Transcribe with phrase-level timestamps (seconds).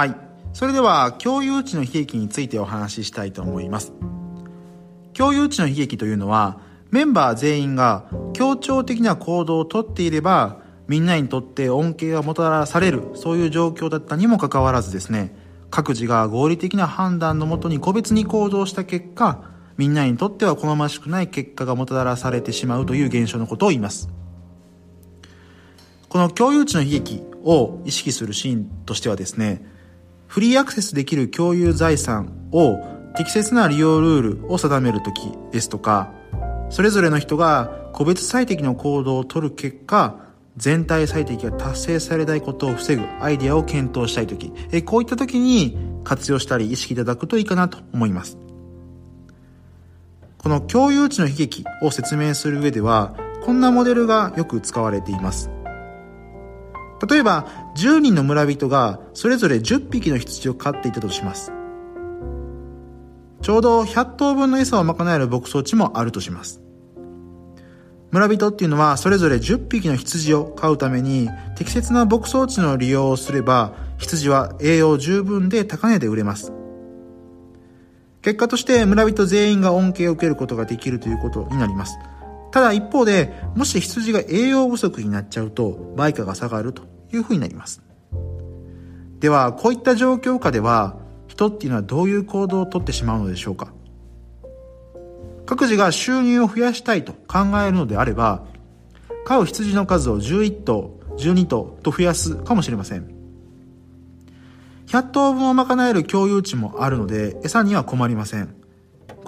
[0.00, 0.16] はい。
[0.54, 3.92] それでは、共有値の悲劇についてお話ししたいと思います。
[5.12, 6.58] 共有値の悲劇というのは、
[6.90, 15.36] メンバー全員が協調的な行動をとっていれば、みんなにとって恩恵がもたらされる、そういう状況だったにもかかわらずですね、
[15.68, 24.08] 各自が合理的な判断のもとに個別に行動した結果、みんなにとっては好ましくない結果がもたらされてしまうという現象のことを言います。
[26.08, 29.78] この共有値の悲劇を意識するシーンとしてはですね、
[30.30, 32.78] フリーアクセスできる共有財産を
[33.16, 36.12] 適切な利用ルールを定めるときですとか、
[36.68, 40.20] それぞれの人が個別最適の行動をとる結果、
[40.56, 44.52] 全体最適が達成されないことを防ぐアイデアを検討したいとき、
[44.84, 48.38] こういったときに活用したり意識いただくといいかなと思います。
[50.38, 55.50] この共有値の悲劇を説明する上では、こんなモデルがよく使われています。
[57.08, 57.46] 例えば、
[57.76, 61.52] 10人の村人がそれぞれ10匹の羊を飼っていたとします。
[63.42, 66.60] ちょうど100頭分の餌を賄える牧草地もあるとします。
[68.10, 76.52] 村人っていうのはそれぞれ10匹の羊を飼うために適切な牧草地の利用をすれば羊は栄養十分で高値で売れます。
[78.22, 81.96] 結果として村人全員が恩恵を受けることができるということになります。
[82.50, 87.82] ただ一方で、もし羊が栄養不足になっちゃうと売価が下がるというふうになります。
[89.18, 90.96] では、こういった状況下では
[91.28, 93.72] 人っていうのはどういう行動をとってしまうのでしょうか
[95.46, 98.44] 各自が収入を増やしたいと考えるのであれば、
[99.24, 103.20] 飼う羊の数を11頭、12頭と増やすかもしれません。
[104.86, 108.59] 100頭分を賄える共有値もあるので、餌には困りません。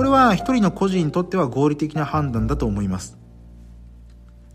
[0.00, 3.18] これは一人の個人にとっては合理的な判断だと思います。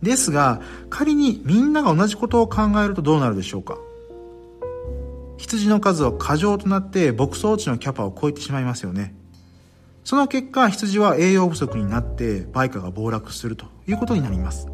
[0.01, 3.77] ですが、仮にみんなが同じことを考えるとどうなるでしょうか
[5.37, 9.13] 羊の数は過剰となって牧草地のキャパを超えてしまいますよね。
[10.03, 14.67] その結果、羊は栄養不足になって売価が暴落するということになります。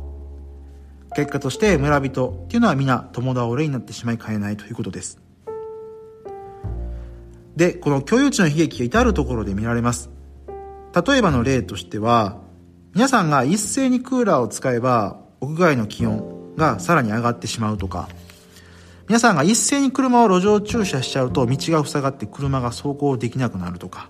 [1.17, 5.19] 結果として村人っていうのは皆共倒れになってしまいかねないということです。
[7.57, 10.09] で、この共有地の悲劇が至るところで見られます。
[10.93, 12.37] 例えばの例としては、
[12.93, 18.09] 皆さんが一斉にクーラーを使えば屋外の気温がさらに上がってしまうとか、
[19.07, 24.09] 皆さんが一斉に車を路上駐車しちゃうと道が塞がって車が走行できなくなるとか、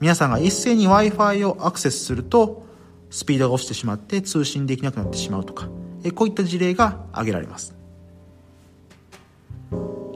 [0.00, 2.66] 皆さんが一斉に Wi-Fi をアクセスすると、
[3.10, 5.68] スピードが落ちてしまって通信できなくなってしまうとか、
[6.14, 7.74] こういった事例が挙げられます。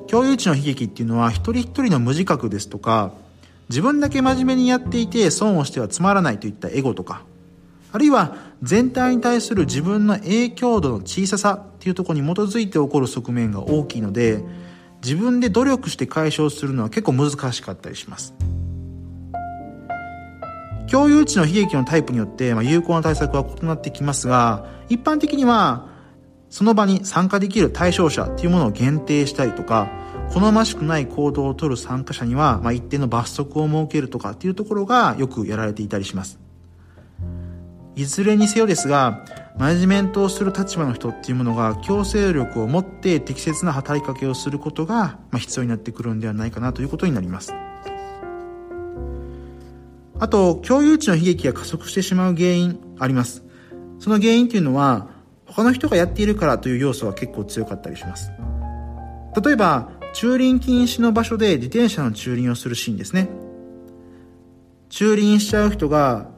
[0.08, 3.12] 共有値の悲劇っていうのは一人一人の無自覚ですとか、
[3.68, 7.22] 自分だけ真面目にやっていて損をしてはつまらないといったエゴとか、
[7.92, 14.42] あるいは全体に対する自分の影響度の小ささっていうところに基づいて起こる側面が大きいので、
[15.02, 18.34] 自分で努力して解消するのは結構難しかったりします。
[20.90, 25.88] 共有値の悲劇のタイプによって、まあ、有効な対策は異なってきますが、一般的には、
[26.48, 29.88] その場に参加できる対象者っていうものを限定したりとか、
[30.32, 36.38] 好ましくない行動をとる参加者には、まあ、一定の罰則を設けるとかっていうところがよくやられていたりします。
[37.94, 39.24] いずれにせよですが、
[39.58, 47.54] マネジメントをする立場の人っていうものが強制力を持って適切な働きかけをすることが必要になってくるんではないかなということになります。
[50.18, 53.44] あと、共有値の悲劇が加速してしまう原因あります。
[53.98, 55.08] その原因っていうのは、
[55.46, 58.30] 他の人がやっているからという要素は結構強かったりします。
[59.42, 63.28] 例えば、駐輪禁止の場所で自転車の駐輪をするシーンですね。
[64.88, 66.30] 駐輪しちゃう人が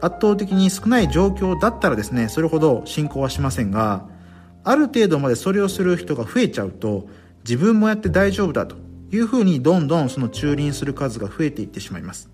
[0.00, 4.06] 圧倒的に少ない状況だったらですね、それほど進行はしませんが、
[4.62, 7.08] ある程度までそれをする人が増えちゃうと、
[7.42, 8.76] 自分もやって大丈夫だと
[9.10, 12.30] いうふうにどんどんその駐輪する数が増えていってしまいます。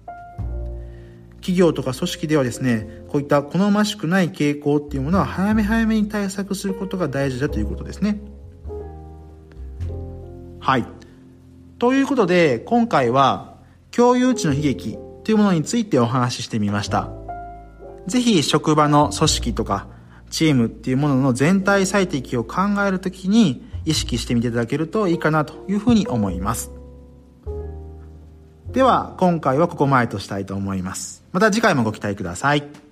[1.37, 8.20] 企業とか組織ではですね、こういった好ましくない傾向っていうものは早め早めに対策することが大事だということですね。
[10.61, 10.87] はい。
[11.79, 13.57] ということで、今回は
[13.91, 17.09] 共有値の悲劇というものについてお話ししてみました。
[18.07, 19.87] ぜひ職場の組織とか
[20.31, 26.71] チームっていうものの全体最適を考えるときに意識してみていただけるといいかなというふうに思います。
[28.73, 31.25] では、今回はここまでとしたいと思います。
[31.33, 32.89] また次回もご期待ください。